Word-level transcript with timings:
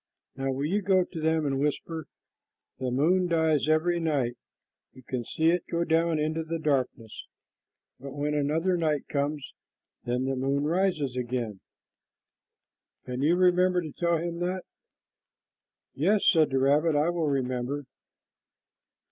Now 0.35 0.51
will 0.51 0.65
you 0.65 0.81
go 0.81 1.03
to 1.03 1.21
them 1.21 1.45
and 1.45 1.59
whisper, 1.59 2.07
'The 2.79 2.89
moon 2.89 3.27
dies 3.27 3.69
every 3.69 3.99
night. 3.99 4.35
You 4.93 5.03
can 5.03 5.23
see 5.23 5.51
it 5.51 5.65
go 5.69 5.83
down 5.83 6.17
into 6.17 6.43
the 6.43 6.57
darkness, 6.57 7.27
but 7.99 8.13
when 8.15 8.33
another 8.33 8.77
night 8.77 9.07
comes, 9.07 9.53
then 10.03 10.25
the 10.25 10.35
moon 10.35 10.63
rises 10.63 11.15
again,' 11.15 11.59
can 13.05 13.21
you 13.21 13.35
remember 13.35 13.79
to 13.79 13.91
tell 13.91 14.17
them 14.17 14.37
that?" 14.39 14.63
"Yes," 15.93 16.27
said 16.27 16.49
the 16.49 16.57
rabbit, 16.57 16.95
"I 16.95 17.09
will 17.09 17.27
remember." 17.27 17.83